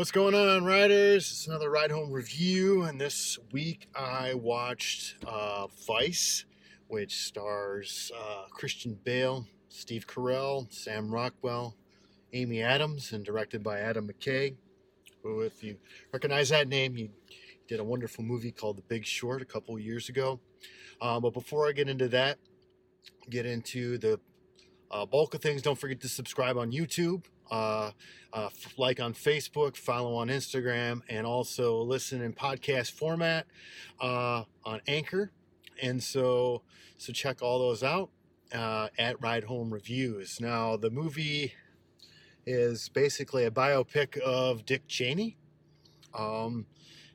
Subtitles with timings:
[0.00, 1.30] What's going on, riders?
[1.30, 6.46] It's another ride home review, and this week I watched uh, Vice,
[6.88, 11.76] which stars uh, Christian Bale, Steve Carell, Sam Rockwell,
[12.32, 14.54] Amy Adams, and directed by Adam McKay.
[15.22, 15.76] Who, if you
[16.14, 17.10] recognize that name, he
[17.68, 20.40] did a wonderful movie called The Big Short a couple years ago.
[21.02, 22.38] Uh, but before I get into that,
[23.28, 24.18] get into the
[24.90, 27.90] uh, bulk of things, don't forget to subscribe on YouTube uh,
[28.32, 33.46] uh, like on Facebook, follow on Instagram, and also listen in podcast format
[34.00, 35.32] uh, on Anchor.
[35.82, 36.62] And so,
[36.98, 38.10] so check all those out
[38.54, 40.40] uh, at Ride Home Reviews.
[40.40, 41.54] Now, the movie
[42.46, 45.36] is basically a biopic of Dick Cheney,
[46.14, 46.66] um,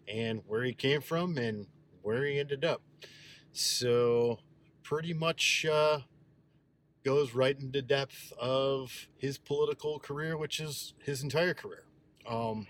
[0.08, 1.68] and where he came from and
[2.02, 2.82] where he ended up.
[3.54, 4.40] So,
[4.84, 6.00] pretty much uh,
[7.06, 11.84] goes right into depth of his political career, which is his entire career.
[12.28, 12.66] Um,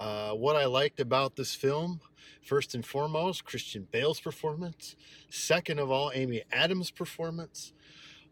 [0.00, 2.00] uh, what I liked about this film,
[2.42, 4.96] first and foremost, Christian Bale's performance.
[5.28, 7.72] Second of all, Amy Adams' performance.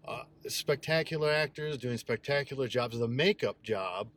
[0.09, 2.98] Uh, spectacular actors doing spectacular jobs.
[2.98, 4.09] The makeup job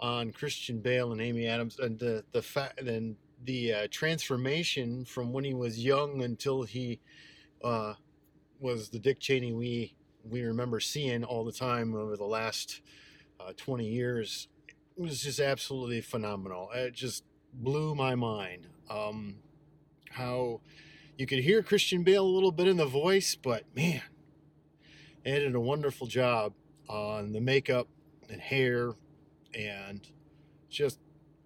[0.00, 3.14] on Christian Bale and Amy Adams, and the the fact and
[3.44, 6.98] the uh, transformation from when he was young until he
[7.62, 7.94] uh,
[8.60, 12.82] was the Dick Cheney we we remember seeing all the time over the last
[13.40, 14.48] uh, 20 years.
[14.68, 16.70] It was just absolutely phenomenal.
[16.74, 18.66] It just blew my mind.
[18.90, 19.36] Um,
[20.10, 20.60] how
[21.16, 24.02] you could hear Christian Bale a little bit in the voice, but man,
[25.24, 26.52] they did a wonderful job
[26.88, 27.88] on the makeup
[28.30, 28.92] and hair,
[29.54, 30.06] and
[30.68, 30.98] just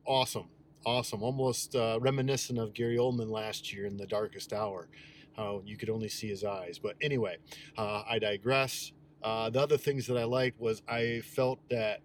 [0.06, 0.48] awesome,
[0.84, 4.88] awesome, almost uh, reminiscent of Gary Oldman last year in The Darkest Hour
[5.36, 6.78] how you could only see his eyes.
[6.78, 7.36] But anyway,
[7.76, 8.92] uh, I digress.
[9.22, 12.00] Uh, the other things that I liked was I felt that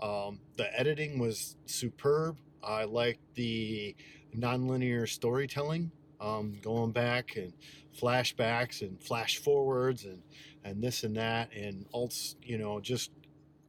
[0.00, 2.38] um, the editing was superb.
[2.62, 3.94] I liked the
[4.36, 5.90] nonlinear storytelling,
[6.20, 7.52] um, going back and
[7.98, 10.22] flashbacks and flash forwards and
[10.64, 13.12] and this and that and also you know just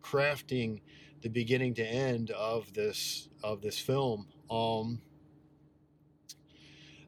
[0.01, 0.81] crafting
[1.21, 4.27] the beginning to end of this of this film.
[4.49, 5.01] Um,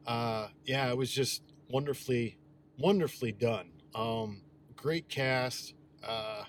[0.06, 2.38] uh, yeah, it was just wonderfully,
[2.78, 3.70] wonderfully done.
[3.94, 4.42] Um,
[4.76, 5.74] great cast.
[6.06, 6.44] Uh,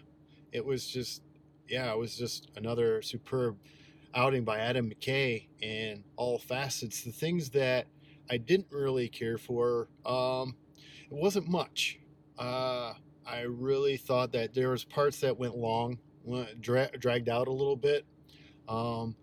[0.51, 1.21] it was just,
[1.67, 3.57] yeah, it was just another superb
[4.15, 7.03] outing by Adam McKay in all facets.
[7.03, 7.87] The things that
[8.29, 10.55] I didn't really care for, um,
[11.09, 11.99] it wasn't much.
[12.37, 12.93] Uh,
[13.25, 17.51] I really thought that there was parts that went long, went, dra- dragged out a
[17.51, 18.05] little bit.
[18.67, 19.15] Um,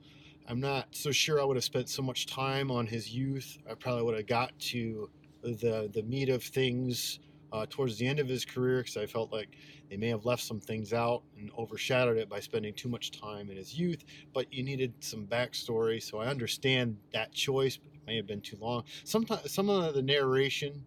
[0.48, 3.58] I'm not so sure I would have spent so much time on his youth.
[3.68, 5.10] I probably would have got to
[5.54, 7.18] the the meat of things
[7.52, 9.56] uh, towards the end of his career because I felt like
[9.88, 13.50] they may have left some things out and overshadowed it by spending too much time
[13.50, 14.04] in his youth.
[14.34, 17.76] But you needed some backstory, so I understand that choice.
[17.76, 18.84] But it may have been too long.
[19.04, 20.84] Sometimes some of the narration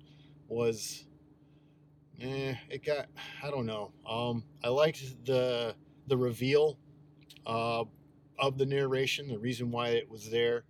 [0.47, 1.06] was,
[2.22, 3.08] eh, it got
[3.41, 3.91] I don't know.
[4.08, 5.76] Um, I liked the
[6.08, 6.78] the reveal
[7.46, 7.84] uh,
[8.38, 10.64] of the narration, the reason why it was there.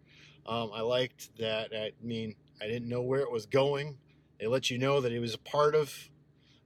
[0.45, 1.71] Um, I liked that.
[1.75, 3.97] I mean, I didn't know where it was going.
[4.39, 5.93] They let you know that it was a part of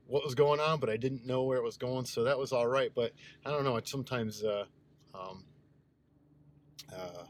[0.08, 2.52] what was going on, but I didn't know where it was going, so that was
[2.52, 2.92] all right.
[2.94, 3.14] But
[3.46, 3.78] I don't know.
[3.78, 4.66] It sometimes uh,
[5.14, 5.44] um,
[6.92, 7.24] uh,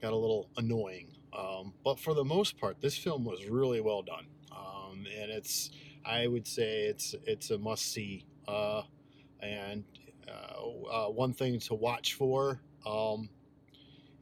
[0.00, 1.08] got a little annoying.
[1.36, 5.70] Um, but for the most part, this film was really well done, um, and it's
[6.04, 8.26] I would say it's it's a must see.
[8.46, 8.82] Uh,
[9.40, 9.84] and
[10.28, 13.28] uh, uh, one thing to watch for um,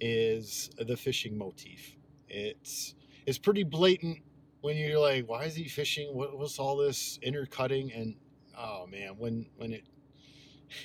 [0.00, 1.96] is the fishing motif.
[2.28, 2.94] It's
[3.26, 4.18] it's pretty blatant
[4.60, 6.14] when you're like, why is he fishing?
[6.14, 7.92] What, was all this intercutting?
[7.92, 8.16] And
[8.58, 9.84] oh man, when when it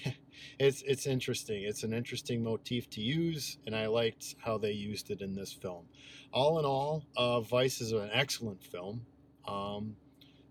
[0.59, 1.63] it's it's interesting.
[1.63, 5.53] It's an interesting motif to use, and I liked how they used it in this
[5.53, 5.85] film.
[6.31, 9.05] All in all, uh, Vice is an excellent film.
[9.47, 9.95] Um,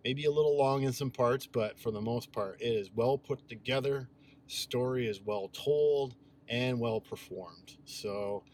[0.04, 3.18] maybe a little long in some parts, but for the most part, it is well
[3.18, 4.08] put together.
[4.46, 6.14] Story is well told
[6.48, 7.76] and well performed.
[7.84, 8.44] So,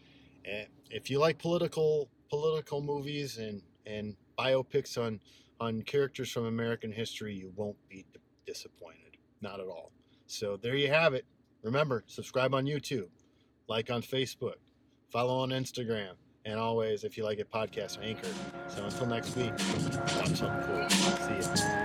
[0.45, 5.19] eh, if you like political political movies and and biopics on
[5.59, 8.03] on characters from American history, you won't be
[8.47, 9.17] disappointed.
[9.41, 9.91] Not at all.
[10.25, 11.25] So there you have it.
[11.61, 13.09] Remember, subscribe on YouTube,
[13.67, 14.55] like on Facebook,
[15.11, 16.13] follow on Instagram,
[16.45, 18.29] and always, if you like it, podcast or Anchor.
[18.69, 19.51] So until next week,
[20.15, 20.89] watch something cool.
[20.89, 21.80] See ya.